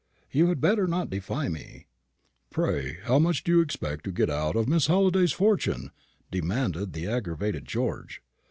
"You 0.31 0.47
had 0.47 0.59
better 0.59 0.87
not 0.87 1.11
defy 1.11 1.47
me." 1.47 1.85
"Pray 2.49 2.97
how 3.03 3.19
much 3.19 3.43
do 3.43 3.51
you 3.51 3.61
expect 3.61 4.03
to 4.05 4.11
get 4.11 4.31
out 4.31 4.55
of 4.55 4.67
Miss 4.67 4.87
Halliday's 4.87 5.31
fortune?" 5.31 5.91
demanded 6.31 6.93
the 6.93 7.05
aggravated 7.07 7.65
George. 7.67 8.19